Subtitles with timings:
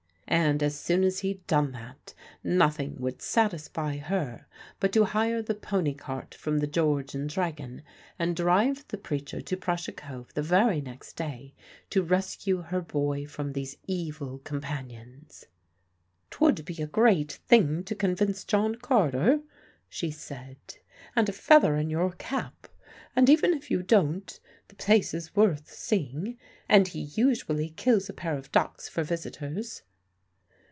[0.27, 4.47] And as soon as he'd done that, nothing would satisfy her
[4.79, 7.81] but to hire the pony cart from the George and Dragon
[8.17, 11.53] and drive the preacher to Prussia Cove the very next day
[11.89, 15.47] to rescue her boy from these evil companions.
[16.29, 19.41] "'Twould be a great thing to convince John Carter,"
[19.89, 20.55] she said,
[21.13, 22.67] "and a feather in your cap.
[23.17, 24.39] And even if you don't,
[24.69, 26.37] the place is worth seeing,
[26.69, 29.81] and he usually kills a pair of ducks for visitors."